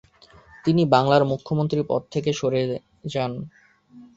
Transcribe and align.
তিনি 0.65 0.81
বাংলার 0.85 1.23
মুখ্যমন্ত্রীর 1.25 1.83
পদ 1.87 2.01
থেকে 2.11 2.31
সরে 2.33 2.61
যান। 3.05 3.31